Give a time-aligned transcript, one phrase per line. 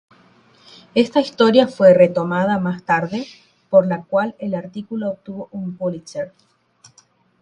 [0.95, 3.27] Esta historia fue retomada más tarde,
[3.69, 6.33] por la cual el artículo obtuvo un Pulitzer.